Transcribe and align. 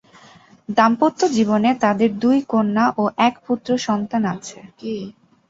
দাম্পত্য 0.69 1.21
জীবনে 1.35 1.69
তাদের 1.83 2.09
দুই 2.19 2.37
কন্যা 2.49 2.85
ও 2.97 3.13
এক 3.27 3.35
পুত্র 3.45 3.69
সন্তান 3.87 4.23
আছে। 4.33 4.57